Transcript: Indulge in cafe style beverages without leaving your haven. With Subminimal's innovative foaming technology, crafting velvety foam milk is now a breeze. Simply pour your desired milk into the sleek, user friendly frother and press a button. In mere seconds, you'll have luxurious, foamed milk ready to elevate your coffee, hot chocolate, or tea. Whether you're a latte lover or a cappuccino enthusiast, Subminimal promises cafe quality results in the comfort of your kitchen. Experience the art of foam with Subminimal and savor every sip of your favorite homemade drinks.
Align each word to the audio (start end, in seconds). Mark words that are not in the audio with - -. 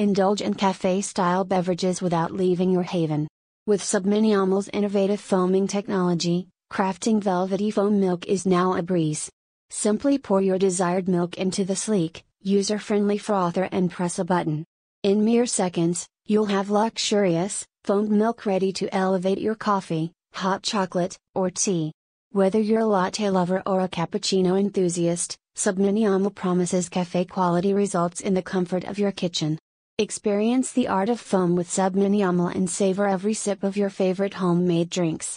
Indulge 0.00 0.40
in 0.40 0.54
cafe 0.54 1.02
style 1.02 1.44
beverages 1.44 2.00
without 2.00 2.32
leaving 2.32 2.70
your 2.70 2.84
haven. 2.84 3.28
With 3.66 3.82
Subminimal's 3.82 4.70
innovative 4.70 5.20
foaming 5.20 5.66
technology, 5.66 6.48
crafting 6.72 7.22
velvety 7.22 7.70
foam 7.70 8.00
milk 8.00 8.24
is 8.26 8.46
now 8.46 8.72
a 8.76 8.82
breeze. 8.82 9.30
Simply 9.68 10.16
pour 10.16 10.40
your 10.40 10.56
desired 10.58 11.06
milk 11.06 11.36
into 11.36 11.66
the 11.66 11.76
sleek, 11.76 12.24
user 12.40 12.78
friendly 12.78 13.18
frother 13.18 13.68
and 13.70 13.90
press 13.90 14.18
a 14.18 14.24
button. 14.24 14.64
In 15.02 15.22
mere 15.22 15.44
seconds, 15.44 16.08
you'll 16.24 16.46
have 16.46 16.70
luxurious, 16.70 17.66
foamed 17.84 18.10
milk 18.10 18.46
ready 18.46 18.72
to 18.72 18.88
elevate 18.94 19.38
your 19.38 19.54
coffee, 19.54 20.12
hot 20.32 20.62
chocolate, 20.62 21.18
or 21.34 21.50
tea. 21.50 21.92
Whether 22.32 22.58
you're 22.58 22.80
a 22.80 22.86
latte 22.86 23.28
lover 23.28 23.62
or 23.66 23.82
a 23.82 23.88
cappuccino 23.88 24.58
enthusiast, 24.58 25.36
Subminimal 25.56 26.34
promises 26.34 26.88
cafe 26.88 27.26
quality 27.26 27.74
results 27.74 28.22
in 28.22 28.32
the 28.32 28.40
comfort 28.40 28.84
of 28.84 28.98
your 28.98 29.12
kitchen. 29.12 29.58
Experience 30.00 30.72
the 30.72 30.88
art 30.88 31.10
of 31.10 31.20
foam 31.20 31.54
with 31.54 31.68
Subminimal 31.68 32.48
and 32.56 32.70
savor 32.70 33.06
every 33.06 33.34
sip 33.34 33.62
of 33.62 33.76
your 33.76 33.90
favorite 33.90 34.32
homemade 34.32 34.88
drinks. 34.88 35.28